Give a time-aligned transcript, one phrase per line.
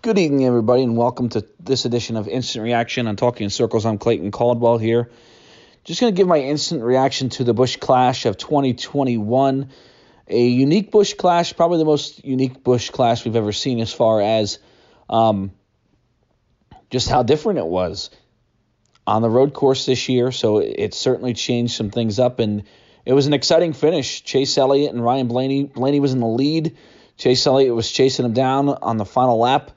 [0.00, 3.84] Good evening, everybody, and welcome to this edition of Instant Reaction on Talking in Circles.
[3.84, 5.10] I'm Clayton Caldwell here.
[5.82, 9.70] Just going to give my instant reaction to the Busch Clash of 2021.
[10.28, 14.22] A unique Busch Clash, probably the most unique Busch Clash we've ever seen as far
[14.22, 14.60] as
[15.10, 15.50] um,
[16.90, 18.10] just how different it was
[19.04, 20.30] on the road course this year.
[20.30, 22.62] So it certainly changed some things up, and
[23.04, 24.22] it was an exciting finish.
[24.22, 25.64] Chase Elliott and Ryan Blaney.
[25.64, 26.76] Blaney was in the lead.
[27.16, 29.72] Chase Elliott was chasing him down on the final lap.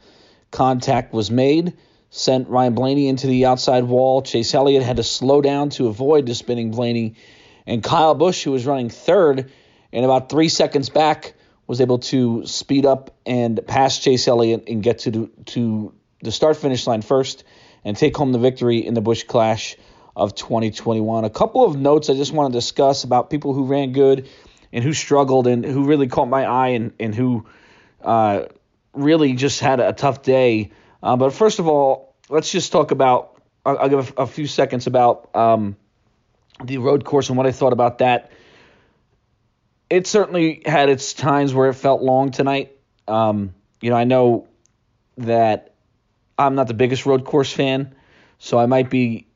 [0.51, 1.73] Contact was made,
[2.09, 4.21] sent Ryan Blaney into the outside wall.
[4.21, 7.15] Chase Elliott had to slow down to avoid the spinning Blaney.
[7.65, 9.51] And Kyle Busch, who was running third
[9.93, 11.33] and about three seconds back,
[11.67, 16.57] was able to speed up and pass Chase Elliott and get to, to the start
[16.57, 17.45] finish line first
[17.85, 19.77] and take home the victory in the Busch Clash
[20.15, 21.23] of 2021.
[21.23, 24.27] A couple of notes I just want to discuss about people who ran good
[24.73, 27.45] and who struggled and who really caught my eye and, and who
[28.03, 28.45] uh,
[28.93, 30.71] really just had a tough day.
[31.01, 34.47] Uh, but first of all, let's just talk about, I'll, I'll give a, a, few
[34.47, 35.75] seconds about um,
[36.63, 38.31] the road course and what I thought about that.
[39.89, 42.71] It certainly had its times where it felt long tonight.
[43.07, 44.47] Um, you know, I know
[45.17, 45.73] that
[46.37, 47.93] I'm not the biggest road course fan,
[48.39, 49.27] so I might be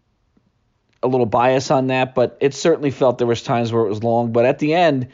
[1.03, 4.03] a little bias on that, but it certainly felt there was times where it was
[4.03, 4.31] long.
[4.31, 5.09] But at the end,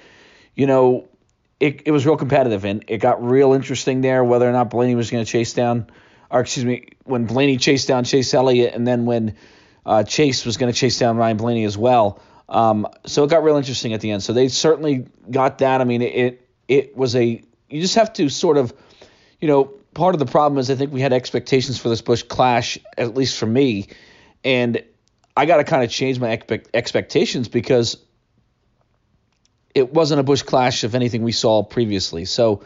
[0.55, 1.07] you know,
[1.61, 4.95] it, it was real competitive and it got real interesting there whether or not Blaney
[4.95, 5.85] was going to chase down,
[6.31, 9.35] or excuse me, when Blaney chased down Chase Elliott and then when
[9.85, 12.19] uh, Chase was going to chase down Ryan Blaney as well.
[12.49, 14.23] Um, so it got real interesting at the end.
[14.23, 15.81] So they certainly got that.
[15.81, 18.73] I mean, it, it it was a you just have to sort of,
[19.39, 22.23] you know, part of the problem is I think we had expectations for this Busch
[22.23, 23.87] Clash, at least for me,
[24.43, 24.83] and
[25.37, 27.97] I got to kind of change my expect, expectations because
[29.73, 32.25] it wasn't a Busch Clash of anything we saw previously.
[32.25, 32.63] So,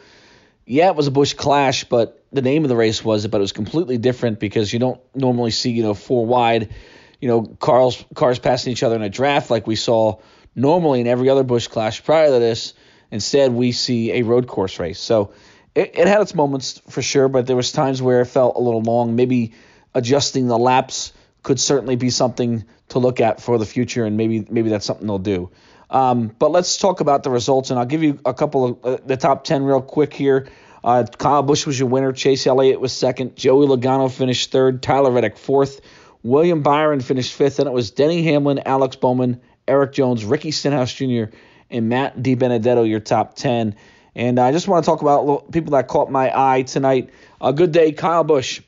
[0.65, 3.37] yeah, it was a Busch Clash, but the name of the race was it, but
[3.37, 6.73] it was completely different because you don't normally see, you know, four wide,
[7.21, 10.19] you know, cars cars passing each other in a draft like we saw
[10.55, 12.73] normally in every other Busch Clash prior to this.
[13.11, 14.99] Instead, we see a road course race.
[14.99, 15.33] So
[15.75, 18.59] it, it had its moments for sure, but there was times where it felt a
[18.59, 19.15] little long.
[19.15, 19.53] Maybe
[19.93, 21.13] adjusting the laps
[21.43, 25.05] could certainly be something to look at for the future, and maybe maybe that's something
[25.05, 25.51] they'll do.
[25.89, 28.97] Um, but let's talk about the results, and I'll give you a couple of uh,
[29.05, 30.47] the top 10 real quick here.
[30.83, 32.11] Uh, Kyle Busch was your winner.
[32.11, 33.35] Chase Elliott was second.
[33.35, 34.83] Joey Logano finished third.
[34.83, 35.81] Tyler Reddick fourth.
[36.21, 37.57] William Byron finished fifth.
[37.57, 41.35] And it was Denny Hamlin, Alex Bowman, Erik Jones, Ricky Stenhouse Jr.,
[41.71, 43.75] and Matt DiBenedetto, your top 10.
[44.15, 47.09] And I just want to talk about people that caught my eye tonight.
[47.41, 48.61] A good day, Kyle Busch.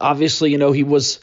[0.00, 1.20] Obviously, you know, he was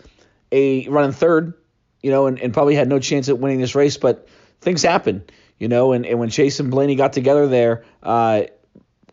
[0.52, 1.56] a running third,
[2.04, 4.28] you know, and, and probably had no chance at winning this race, but
[4.68, 5.24] things happen,
[5.58, 5.94] you know.
[5.94, 8.44] And, and when Chase and Blaney got together there, uh,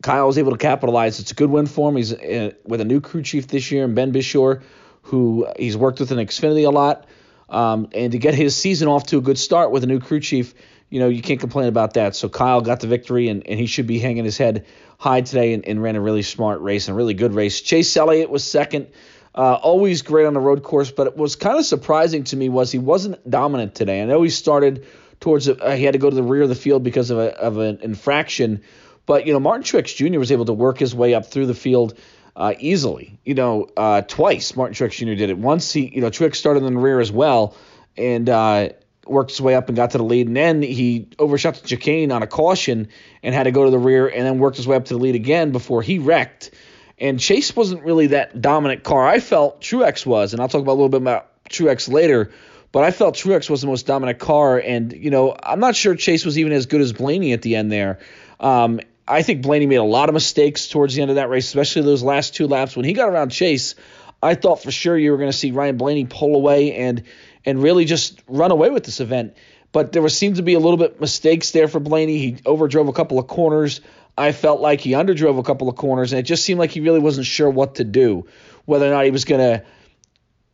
[0.02, 1.20] Kyle was able to capitalize.
[1.20, 1.96] It's a good win for him.
[1.96, 4.62] He's uh, with a new crew chief this year, and Ben Beshore,
[5.02, 7.06] who he's worked with in Xfinity a lot.
[7.48, 10.18] Um, and to get his season off to a good start with a new crew
[10.18, 10.54] chief,
[10.90, 12.16] you know, you can't complain about that.
[12.16, 14.66] So Kyle got the victory, and, and he should be hanging his head
[14.98, 17.60] high today and, and ran a really smart race and a really good race.
[17.60, 18.88] Chase Elliott was second.
[19.34, 22.48] Uh, always great on the road course, but it was kind of surprising to me
[22.48, 24.02] was he wasn't dominant today.
[24.02, 24.86] I know he started
[25.24, 27.34] towards uh, he had to go to the rear of the field because of a,
[27.40, 28.60] of an infraction,
[29.06, 30.18] but you know Martin Truex Jr.
[30.18, 31.98] was able to work his way up through the field
[32.36, 33.18] uh, easily.
[33.24, 35.14] You know, uh, twice Martin Truex Jr.
[35.14, 35.38] did it.
[35.38, 37.56] Once he you know Truex started in the rear as well
[37.96, 38.68] and uh,
[39.06, 42.12] worked his way up and got to the lead, and then he overshot the chicane
[42.12, 42.88] on a caution
[43.22, 45.00] and had to go to the rear, and then worked his way up to the
[45.00, 46.50] lead again before he wrecked.
[46.98, 49.06] And Chase wasn't really that dominant car.
[49.06, 52.30] I felt Truex was, and I'll talk about a little bit about Truex later.
[52.74, 55.94] But I felt Truex was the most dominant car, and you know I'm not sure
[55.94, 58.00] Chase was even as good as Blaney at the end there.
[58.40, 61.46] Um, I think Blaney made a lot of mistakes towards the end of that race,
[61.46, 63.76] especially those last two laps when he got around Chase.
[64.20, 67.04] I thought for sure you were going to see Ryan Blaney pull away and
[67.44, 69.36] and really just run away with this event.
[69.70, 72.18] But there was seemed to be a little bit mistakes there for Blaney.
[72.18, 73.82] He overdrove a couple of corners.
[74.18, 76.80] I felt like he underdrove a couple of corners, and it just seemed like he
[76.80, 78.26] really wasn't sure what to do,
[78.64, 79.64] whether or not he was going to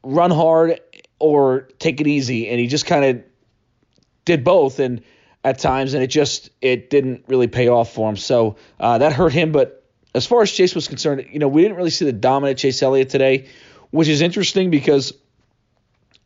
[0.03, 0.81] run hard
[1.21, 3.23] or take it easy, and he just kind of
[4.25, 5.03] did both, and
[5.45, 8.17] at times, and it just it didn't really pay off for him.
[8.17, 9.53] So uh, that hurt him.
[9.53, 9.85] But
[10.15, 12.83] as far as Chase was concerned, you know, we didn't really see the dominant Chase
[12.83, 13.49] Elliott today,
[13.91, 15.13] which is interesting because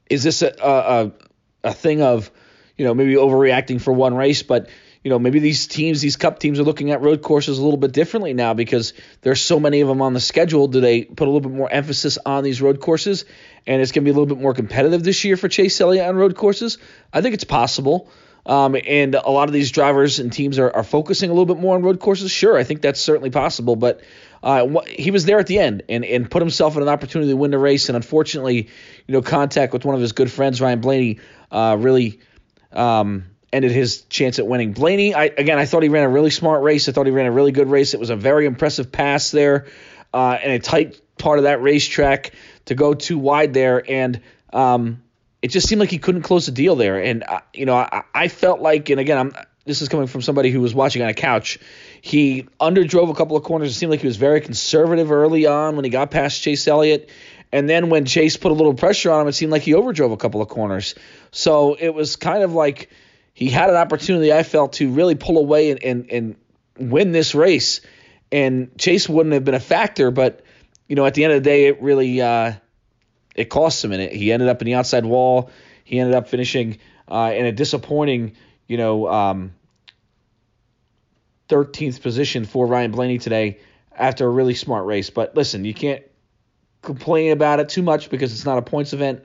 [0.09, 1.13] is this a a,
[1.65, 2.31] a thing of
[2.77, 4.69] you know maybe overreacting for one race, but
[5.05, 7.77] you know, maybe these teams, these cup teams are looking at road courses a little
[7.77, 10.67] bit differently now because there's so many of them on the schedule.
[10.67, 13.27] Do they put a little bit more emphasis on these road courses?
[13.67, 16.09] And it's going to be a little bit more competitive this year for Chase Elliott
[16.09, 16.79] on road courses?
[17.13, 18.11] I think it's possible.
[18.47, 21.61] Um, and a lot of these drivers and teams are, are focusing a little bit
[21.61, 22.31] more on road courses.
[22.31, 24.01] Sure, I think that's certainly possible, but
[24.43, 27.37] uh, he was there at the end and, and put himself in an opportunity to
[27.37, 27.89] win the race.
[27.91, 28.69] And unfortunately,
[29.07, 31.21] you know, contact with one of his good friends, Ryan Blaney,
[31.51, 32.21] uh, really
[32.73, 33.25] um,
[33.55, 34.73] ended his chance at winning.
[34.73, 36.89] Blaney, I, again, I thought he ran a really smart race.
[36.89, 37.95] I thought he ran a really good race.
[37.95, 39.67] It was a very impressive pass there
[40.13, 42.33] uh, and a tight part of that racetrack
[42.67, 43.83] to go too wide there.
[43.89, 44.21] And
[44.53, 45.03] um,
[45.41, 47.01] it just seemed like he couldn't close the deal there.
[47.01, 49.33] And uh, you know, I, I, felt like, and again, I'm
[49.65, 51.59] this is coming from somebody who was watching on a couch.
[52.03, 53.71] He underdrove a couple of corners.
[53.71, 57.09] It seemed like he was very conservative early on when he got past Chase Elliott.
[57.51, 60.13] And then when Chase put a little pressure on him, it seemed like he overdrove
[60.13, 60.95] a couple of corners.
[61.31, 62.91] So it was kind of like
[63.35, 66.37] he had an opportunity, I felt, to really pull away and, and, and
[66.79, 67.81] win this race.
[68.31, 70.43] And Chase wouldn't have been a factor, but
[70.89, 72.53] you know, at the end of the day, it really uh,
[73.35, 73.93] it cost him.
[73.93, 75.51] And it, he ended up in the outside wall.
[75.83, 76.79] He ended up finishing
[77.09, 78.37] uh, in a disappointing,
[78.69, 79.55] you know, um,
[81.49, 83.59] 13th position for Ryan Blaney today
[83.97, 85.11] after a really smart race.
[85.11, 86.03] But listen, you can't
[86.83, 89.25] complain about it too much because it's not a points event.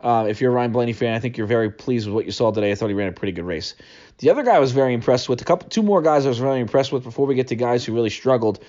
[0.00, 2.32] Uh, if you're a Ryan Blaney fan, I think you're very pleased with what you
[2.32, 2.72] saw today.
[2.72, 3.74] I thought he ran a pretty good race.
[4.18, 6.40] The other guy I was very impressed with, a couple, two more guys I was
[6.40, 8.62] really impressed with before we get to guys who really struggled.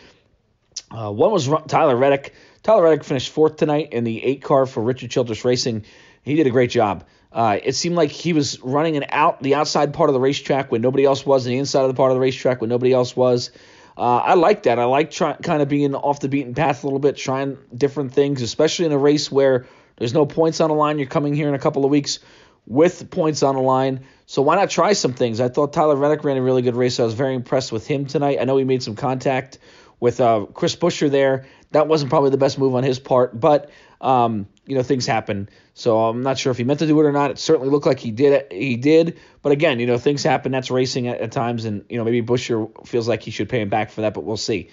[0.89, 2.33] Uh, one was Tyler Reddick.
[2.63, 5.85] Tyler Reddick finished fourth tonight in the eight car for Richard Childress Racing.
[6.23, 7.05] He did a great job.
[7.31, 10.71] Uh, it seemed like he was running an out the outside part of the racetrack
[10.71, 12.91] when nobody else was, and the inside of the part of the racetrack when nobody
[12.91, 13.51] else was.
[13.97, 14.79] Uh, I like that.
[14.79, 18.13] I like try, kind of being off the beaten path a little bit, trying different
[18.13, 19.65] things, especially in a race where
[20.01, 20.97] there's no points on the line.
[20.97, 22.17] You're coming here in a couple of weeks
[22.65, 23.99] with points on the line.
[24.25, 25.39] So why not try some things?
[25.39, 26.99] I thought Tyler Reddick ran a really good race.
[26.99, 28.39] I was very impressed with him tonight.
[28.41, 29.59] I know he made some contact
[29.99, 31.45] with uh, Chris Buescher there.
[31.69, 33.69] That wasn't probably the best move on his part, but
[34.01, 35.49] um, you know things happen.
[35.75, 37.29] So I'm not sure if he meant to do it or not.
[37.29, 38.51] It certainly looked like he did.
[38.51, 40.51] He did, but again, you know things happen.
[40.51, 43.61] That's racing at, at times, and you know maybe Buescher feels like he should pay
[43.61, 44.71] him back for that, but we'll see.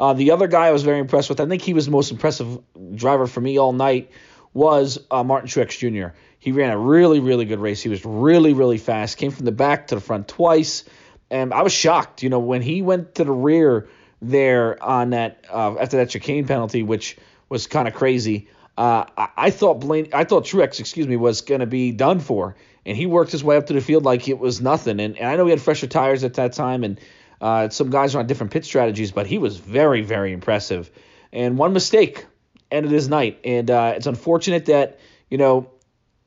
[0.00, 2.10] Uh, the other guy I was very impressed with, I think he was the most
[2.10, 2.58] impressive
[2.94, 4.10] driver for me all night,
[4.52, 6.14] was uh, Martin Truex Jr.
[6.38, 7.82] He ran a really, really good race.
[7.82, 9.18] He was really, really fast.
[9.18, 10.84] Came from the back to the front twice,
[11.30, 12.22] and I was shocked.
[12.22, 13.88] You know when he went to the rear
[14.22, 17.16] there on that uh, after that chicane penalty, which
[17.48, 18.48] was kind of crazy.
[18.76, 22.20] Uh, I, I, thought Blaine, I thought Truex, excuse me, was going to be done
[22.20, 22.56] for,
[22.86, 25.00] and he worked his way up to the field like it was nothing.
[25.00, 27.00] And, and I know he had fresher tires at that time, and
[27.40, 30.90] uh, some guys are on different pit strategies, but he was very, very impressive.
[31.32, 32.26] And one mistake
[32.70, 35.70] ended it is night, and uh, it's unfortunate that you know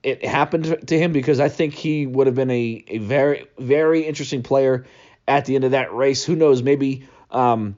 [0.03, 4.01] it happened to him because I think he would have been a, a very, very
[4.01, 4.85] interesting player
[5.27, 6.25] at the end of that race.
[6.25, 6.61] Who knows?
[6.61, 7.77] Maybe um,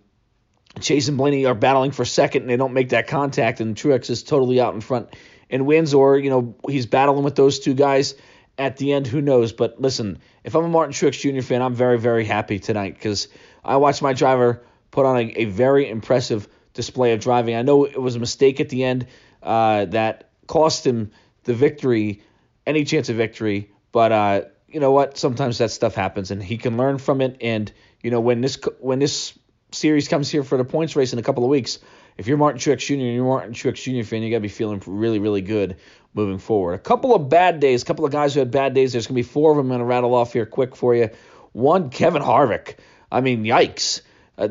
[0.79, 4.09] Chase and Blaney are battling for second and they don't make that contact, and Truex
[4.09, 5.15] is totally out in front
[5.49, 8.15] and wins, or you know he's battling with those two guys
[8.57, 9.05] at the end.
[9.07, 9.53] Who knows?
[9.53, 11.41] But listen, if I'm a Martin Truex Jr.
[11.41, 13.27] fan, I'm very very happy tonight because
[13.63, 17.55] I watched my driver put on a, a, very impressive display of driving.
[17.55, 19.07] I know it was a mistake at the end
[19.41, 21.11] uh, that cost him
[21.45, 22.21] the victory,
[22.67, 24.11] any chance of victory, but.
[24.11, 25.17] Uh, you know what?
[25.17, 27.37] Sometimes that stuff happens, and he can learn from it.
[27.39, 27.71] And
[28.03, 29.37] you know when this when this
[29.71, 31.79] series comes here for the points race in a couple of weeks,
[32.17, 32.93] if you're Martin Truex Jr.
[32.93, 34.05] and you're Martin Truex Jr.
[34.05, 35.77] fan, you got to be feeling really, really good
[36.13, 36.73] moving forward.
[36.73, 38.91] A couple of bad days, a couple of guys who had bad days.
[38.91, 39.67] There's going to be four of them.
[39.67, 41.09] I'm going to rattle off here quick for you.
[41.53, 42.75] One, Kevin Harvick.
[43.09, 44.01] I mean, yikes.
[44.37, 44.49] Uh,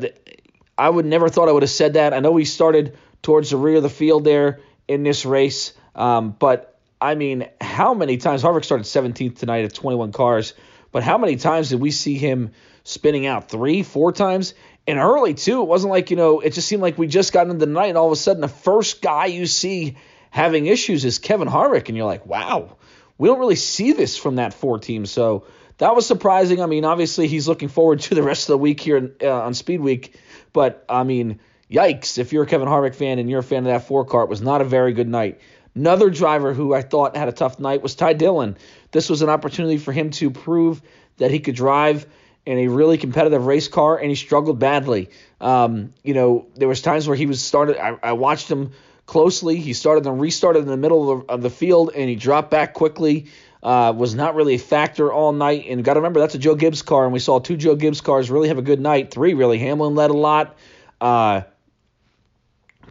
[0.77, 2.13] I would never thought I would have said that.
[2.13, 6.35] I know he started towards the rear of the field there in this race, um,
[6.37, 10.53] but I mean, how many times Harvick started 17th tonight at 21 cars,
[10.91, 12.51] but how many times did we see him
[12.83, 13.49] spinning out?
[13.49, 14.53] Three, four times?
[14.87, 15.61] and early too.
[15.61, 16.39] It wasn't like you know.
[16.39, 18.41] It just seemed like we just got into the night, and all of a sudden,
[18.41, 19.97] the first guy you see
[20.29, 22.77] having issues is Kevin Harvick, and you're like, wow,
[23.17, 25.05] we don't really see this from that four team.
[25.05, 26.61] So that was surprising.
[26.61, 29.53] I mean, obviously, he's looking forward to the rest of the week here uh, on
[29.53, 30.15] Speed Week,
[30.55, 32.17] but I mean, yikes!
[32.17, 34.29] If you're a Kevin Harvick fan and you're a fan of that four car, it
[34.29, 35.41] was not a very good night.
[35.75, 38.55] Another driver who I thought had a tough night was Ty Dillon.
[38.91, 40.81] This was an opportunity for him to prove
[41.17, 42.07] that he could drive
[42.45, 45.09] in a really competitive race car, and he struggled badly.
[45.41, 47.77] Um, you know, there was times where he was started.
[47.77, 48.71] I, I watched him
[49.05, 49.57] closely.
[49.57, 52.51] He started and restarted in the middle of the, of the field, and he dropped
[52.51, 53.25] back quickly.
[53.65, 55.65] Uh, was not really a factor all night.
[55.67, 57.99] And got to remember, that's a Joe Gibbs car, and we saw two Joe Gibbs
[57.99, 59.09] cars really have a good night.
[59.09, 59.57] Three, really.
[59.57, 60.55] Hamlin led a lot.
[61.01, 61.41] Uh,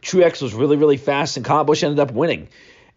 [0.00, 2.48] Truex was really, really fast, and Kyle Busch ended up winning.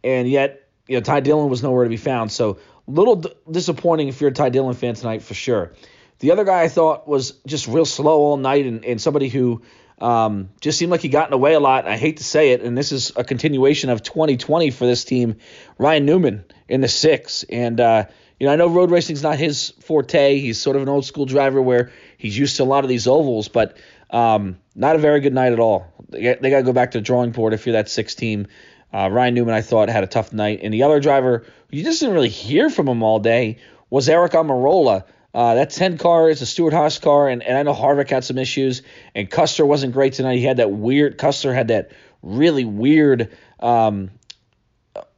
[0.04, 2.32] And yet, you know, Ty Dillon was nowhere to be found.
[2.32, 2.58] So,
[2.88, 5.74] little d- disappointing if you're a Ty Dillon fan tonight for sure.
[6.18, 9.62] The other guy I thought was just real slow all night and, and somebody who
[10.00, 11.88] um, just seemed like he got in the way a lot.
[11.88, 15.38] I hate to say it, and this is a continuation of 2020 for this team.
[15.78, 18.06] Ryan Newman in the six, and uh,
[18.40, 20.40] you know, I know road racing is not his forte.
[20.40, 23.08] He's sort of an old school driver where he's used to a lot of these
[23.08, 23.78] ovals, but
[24.12, 25.92] um, not a very good night at all.
[26.10, 28.14] They got, they got to go back to the drawing board if you're that six
[28.16, 28.48] team.
[28.94, 30.60] Uh, Ryan Newman, I thought, had a tough night.
[30.64, 33.58] And the other driver, you just didn't really hear from him all day,
[33.90, 35.04] was Aric Almirola.
[35.34, 38.38] Uh, that 10 car is a Stewart-Haas car, and, and I know Harvick had some
[38.38, 38.82] issues,
[39.14, 40.38] and Custer wasn't great tonight.
[40.38, 41.92] He had that weird, Custer had that
[42.24, 44.12] really weird um,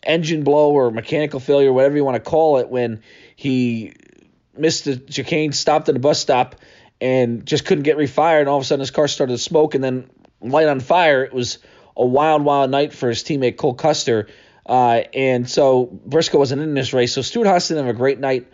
[0.03, 3.01] engine blow or mechanical failure, whatever you want to call it, when
[3.35, 3.93] he
[4.57, 6.55] missed the chicane, stopped at a bus stop,
[6.99, 8.41] and just couldn't get refired.
[8.41, 10.09] And all of a sudden, his car started to smoke and then
[10.41, 11.23] light on fire.
[11.23, 11.59] It was
[11.95, 14.27] a wild, wild night for his teammate Cole Custer.
[14.65, 17.13] Uh, and so Briscoe wasn't in this race.
[17.13, 18.47] So Stewart-Haas didn't have a great night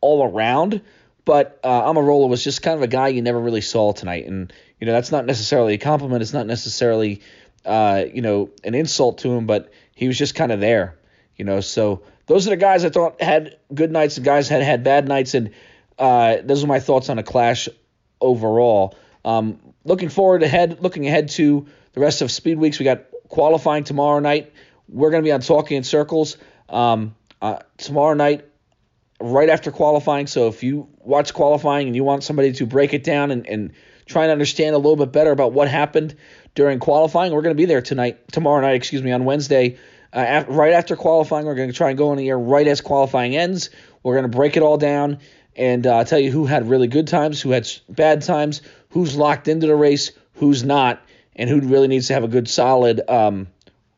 [0.00, 0.82] all around.
[1.24, 4.26] But uh, Almirola was just kind of a guy you never really saw tonight.
[4.26, 6.22] And, you know, that's not necessarily a compliment.
[6.22, 7.22] It's not necessarily,
[7.64, 10.98] uh, you know, an insult to him, but he was just kind of there,
[11.36, 11.60] you know.
[11.60, 15.06] So those are the guys I thought had good nights and guys had had bad
[15.06, 15.34] nights.
[15.34, 15.50] And
[15.98, 17.68] uh, those are my thoughts on a clash
[18.20, 18.96] overall.
[19.24, 23.84] Um, looking forward ahead, looking ahead to the rest of Speed Weeks, we got qualifying
[23.84, 24.52] tomorrow night.
[24.88, 26.36] We're going to be on Talking in Circles
[26.68, 28.44] um, uh, tomorrow night,
[29.22, 30.26] right after qualifying.
[30.26, 33.72] So if you watch qualifying and you want somebody to break it down and, and
[34.06, 36.14] try and understand a little bit better about what happened
[36.54, 39.78] during qualifying, we're going to be there tonight, tomorrow night, excuse me, on Wednesday.
[40.12, 42.66] Uh, after, right after qualifying, we're going to try and go on the air right
[42.66, 43.70] as qualifying ends.
[44.02, 45.18] We're going to break it all down
[45.56, 49.48] and uh, tell you who had really good times, who had bad times, who's locked
[49.48, 51.02] into the race, who's not,
[51.36, 53.46] and who really needs to have a good solid um,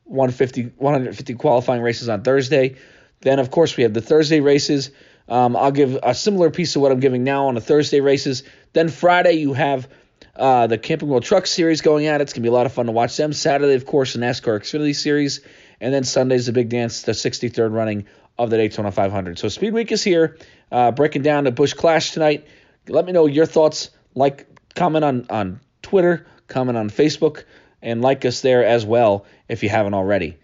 [0.05, 2.77] 150, 150 qualifying races on Thursday.
[3.21, 4.91] Then, of course, we have the Thursday races.
[5.29, 8.43] Um, I'll give a similar piece of what I'm giving now on the Thursday races.
[8.73, 9.89] Then Friday, you have
[10.37, 12.21] uh, the Camping World Truck Series going at.
[12.21, 12.25] It.
[12.25, 13.33] It's going to be a lot of fun to watch them.
[13.33, 15.41] Saturday, of course, the NASCAR Xfinity Series.
[15.81, 18.07] And then Sunday's the big dance, the 63rd running
[18.39, 19.39] of the Daytona 500.
[19.39, 20.39] So Speed Week is here,
[20.71, 22.47] uh, breaking down the Busch Clash tonight.
[22.89, 23.91] Let me know your thoughts.
[24.15, 27.45] Like, comment on, on Twitter, comment on Facebook,
[27.83, 30.37] and like us there as well if you haven't already.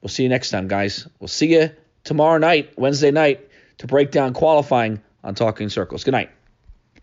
[0.00, 1.06] We'll see you next time, guys.
[1.20, 1.70] We'll see you
[2.04, 3.48] tomorrow night, Wednesday night,
[3.82, 6.04] to break down qualifying on Talking Circles.
[6.04, 6.30] Good night.